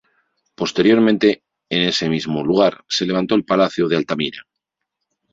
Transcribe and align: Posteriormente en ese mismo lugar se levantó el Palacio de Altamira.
Posteriormente 0.55 1.43
en 1.69 1.83
ese 1.83 2.09
mismo 2.09 2.43
lugar 2.43 2.83
se 2.89 3.05
levantó 3.05 3.35
el 3.35 3.45
Palacio 3.45 3.87
de 3.87 3.97
Altamira. 3.97 4.47